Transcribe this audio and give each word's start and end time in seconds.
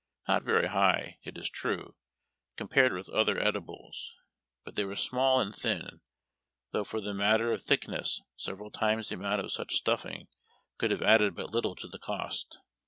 Not 0.27 0.41
very 0.41 0.69
high, 0.69 1.19
it 1.23 1.37
is 1.37 1.47
true, 1.47 1.93
compared 2.57 2.91
with 2.91 3.07
other 3.09 3.39
edi 3.39 3.59
bles, 3.59 4.09
but 4.65 4.73
they 4.75 4.83
were 4.83 4.95
small 4.95 5.39
and 5.39 5.55
thin, 5.55 6.01
though 6.71 6.83
for 6.83 6.99
the 6.99 7.13
matter 7.13 7.51
of 7.51 7.61
thickness 7.61 8.19
several 8.35 8.71
times 8.71 9.09
the 9.09 9.15
amount 9.17 9.41
of 9.41 9.51
such 9.51 9.75
stuffing 9.75 10.27
could 10.79 10.89
have 10.89 11.03
added 11.03 11.35
but 11.35 11.51
little 11.51 11.75
to 11.75 11.87
the 11.87 11.99
cost. 11.99 12.57